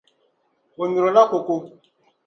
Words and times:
O 0.81 0.83
nyurila 0.89 1.25
koko. 1.31 1.55